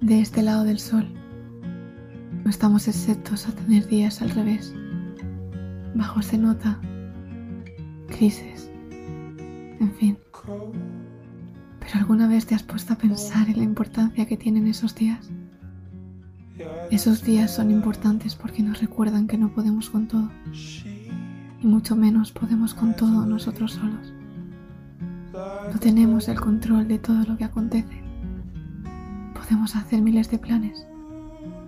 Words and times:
de 0.00 0.20
este 0.20 0.42
lado 0.42 0.64
del 0.64 0.78
sol. 0.78 1.06
No 2.44 2.50
estamos 2.50 2.88
exceptos 2.88 3.48
a 3.48 3.52
tener 3.52 3.86
días 3.88 4.22
al 4.22 4.30
revés. 4.30 4.74
Bajo 5.94 6.22
se 6.22 6.38
nota 6.38 6.80
crisis, 8.06 8.70
en 9.80 9.92
fin. 9.98 10.18
¿Pero 11.80 11.92
alguna 11.94 12.28
vez 12.28 12.46
te 12.46 12.54
has 12.54 12.62
puesto 12.62 12.92
a 12.92 12.96
pensar 12.96 13.48
en 13.48 13.58
la 13.58 13.64
importancia 13.64 14.26
que 14.26 14.36
tienen 14.36 14.66
esos 14.66 14.94
días? 14.94 15.30
Esos 16.90 17.22
días 17.22 17.54
son 17.54 17.70
importantes 17.70 18.34
porque 18.34 18.62
nos 18.62 18.80
recuerdan 18.80 19.26
que 19.26 19.38
no 19.38 19.52
podemos 19.52 19.90
con 19.90 20.08
todo, 20.08 20.30
y 20.52 21.66
mucho 21.66 21.96
menos 21.96 22.32
podemos 22.32 22.74
con 22.74 22.94
todo 22.96 23.26
nosotros 23.26 23.72
solos. 23.72 24.12
No 25.72 25.78
tenemos 25.78 26.28
el 26.28 26.40
control 26.40 26.88
de 26.88 26.98
todo 26.98 27.24
lo 27.24 27.36
que 27.36 27.44
acontece. 27.44 28.07
Podemos 29.48 29.76
hacer 29.76 30.02
miles 30.02 30.30
de 30.30 30.38
planes, 30.38 30.86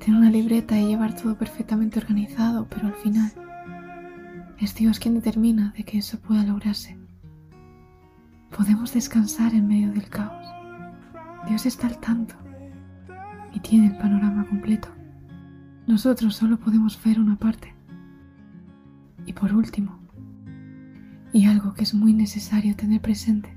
tener 0.01 0.21
una 0.21 0.31
libreta 0.31 0.79
y 0.79 0.89
llevar 0.89 1.17
todo 1.17 1.39
perfectamente 1.39 1.99
organizado, 1.99 2.67
pero 2.69 2.89
al 2.89 2.95
final 2.97 3.33
es 4.59 4.75
Dios 4.75 4.99
quien 4.99 5.15
determina 5.15 5.73
de 5.75 5.85
que 5.85 5.97
eso 5.97 6.21
pueda 6.21 6.45
lograrse. 6.45 6.99
Podemos 8.55 8.93
descansar 8.93 9.55
en 9.55 9.67
medio 9.67 9.93
del 9.93 10.11
caos. 10.11 10.47
Dios 11.49 11.65
está 11.65 11.87
al 11.87 11.99
tanto 12.01 12.35
y 13.55 13.61
tiene 13.61 13.87
el 13.87 13.97
panorama 13.97 14.47
completo. 14.47 14.89
Nosotros 15.87 16.37
solo 16.37 16.59
podemos 16.59 17.03
ver 17.03 17.19
una 17.19 17.37
parte. 17.37 17.75
Y 19.25 19.33
por 19.33 19.55
último, 19.55 19.99
y 21.33 21.47
algo 21.47 21.73
que 21.73 21.85
es 21.85 21.95
muy 21.95 22.13
necesario 22.13 22.77
tener 22.77 23.01
presente, 23.01 23.57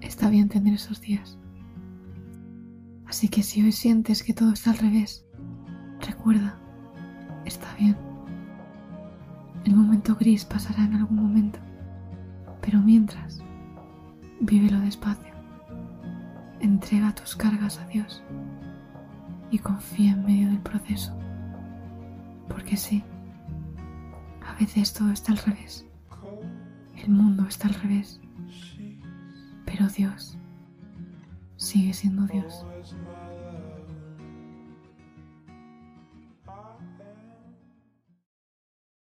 está 0.00 0.30
bien 0.30 0.48
tener 0.48 0.72
esos 0.72 1.02
días. 1.02 1.36
Así 3.14 3.28
que 3.28 3.44
si 3.44 3.62
hoy 3.62 3.70
sientes 3.70 4.24
que 4.24 4.34
todo 4.34 4.52
está 4.52 4.72
al 4.72 4.78
revés, 4.78 5.24
recuerda, 6.00 6.58
está 7.44 7.72
bien. 7.76 7.96
El 9.64 9.76
momento 9.76 10.16
gris 10.16 10.44
pasará 10.44 10.82
en 10.82 10.94
algún 10.94 11.22
momento, 11.22 11.60
pero 12.60 12.80
mientras, 12.80 13.40
vívelo 14.40 14.80
despacio. 14.80 15.32
Entrega 16.58 17.14
tus 17.14 17.36
cargas 17.36 17.78
a 17.78 17.86
Dios 17.86 18.20
y 19.52 19.60
confía 19.60 20.10
en 20.10 20.24
medio 20.24 20.48
del 20.48 20.58
proceso. 20.58 21.16
Porque 22.48 22.76
sí, 22.76 23.04
a 24.44 24.58
veces 24.58 24.92
todo 24.92 25.12
está 25.12 25.30
al 25.30 25.38
revés. 25.38 25.86
El 26.96 27.10
mundo 27.10 27.46
está 27.46 27.68
al 27.68 27.74
revés. 27.74 28.20
Pero 29.64 29.86
Dios 29.86 30.36
sigue 31.64 31.94
siendo 31.94 32.26
Dios. 32.26 32.66